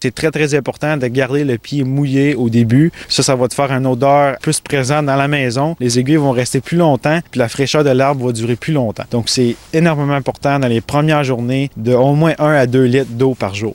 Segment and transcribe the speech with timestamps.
[0.00, 2.92] C'est très, très important de garder le pied mouillé au début.
[3.08, 5.74] Ça, ça va te faire une odeur plus présente dans la maison.
[5.80, 9.04] Les aiguilles vont rester plus longtemps, puis la fraîcheur de l'arbre va durer plus longtemps.
[9.10, 13.10] Donc, c'est énormément important dans les premières journées de au moins 1 à 2 litres
[13.10, 13.74] d'eau par jour.